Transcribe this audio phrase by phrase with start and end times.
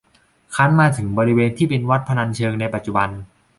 [0.55, 3.09] ครั้นมาถึงบริเวณที่เป็นวัดพนัญเชิงในปัจจุบัน